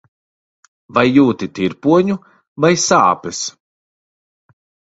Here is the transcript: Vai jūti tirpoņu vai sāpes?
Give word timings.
Vai 0.97 1.03
jūti 1.17 1.49
tirpoņu 1.59 2.17
vai 2.65 2.73
sāpes? 2.87 3.43